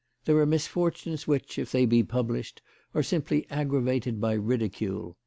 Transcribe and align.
There 0.25 0.37
are 0.37 0.47
mis 0.47 0.65
fortunes 0.65 1.27
which, 1.27 1.59
if 1.59 1.71
they 1.71 1.85
be 1.85 2.01
published, 2.01 2.63
are 2.95 3.03
simply 3.03 3.43
aggra 3.51 3.83
vated 3.83 4.19
by 4.19 4.33
ridicule. 4.33 5.15